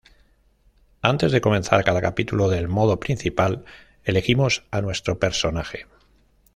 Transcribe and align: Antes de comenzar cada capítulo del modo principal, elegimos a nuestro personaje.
Antes 1.03 1.31
de 1.31 1.41
comenzar 1.41 1.83
cada 1.83 2.01
capítulo 2.01 2.49
del 2.49 2.67
modo 2.67 2.99
principal, 2.99 3.65
elegimos 4.03 4.65
a 4.71 4.81
nuestro 4.81 5.19
personaje. 5.19 5.85